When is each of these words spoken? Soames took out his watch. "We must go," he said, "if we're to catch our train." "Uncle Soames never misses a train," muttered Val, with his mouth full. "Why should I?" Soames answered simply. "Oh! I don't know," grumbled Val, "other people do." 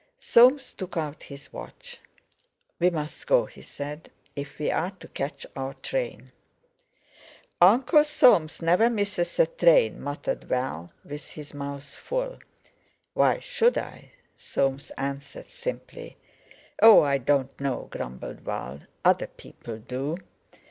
Soames 0.19 0.73
took 0.73 0.97
out 0.97 1.21
his 1.21 1.53
watch. 1.53 1.99
"We 2.79 2.89
must 2.89 3.27
go," 3.27 3.45
he 3.45 3.61
said, 3.61 4.09
"if 4.35 4.57
we're 4.57 4.91
to 4.99 5.07
catch 5.09 5.45
our 5.55 5.75
train." 5.75 6.31
"Uncle 7.61 8.03
Soames 8.03 8.63
never 8.63 8.89
misses 8.89 9.37
a 9.37 9.45
train," 9.45 10.01
muttered 10.01 10.45
Val, 10.45 10.91
with 11.05 11.29
his 11.33 11.53
mouth 11.53 11.85
full. 11.97 12.39
"Why 13.13 13.37
should 13.41 13.77
I?" 13.77 14.13
Soames 14.35 14.89
answered 14.97 15.51
simply. 15.51 16.17
"Oh! 16.81 17.03
I 17.03 17.19
don't 17.19 17.61
know," 17.61 17.87
grumbled 17.91 18.39
Val, 18.39 18.79
"other 19.05 19.27
people 19.27 19.77
do." 19.77 20.17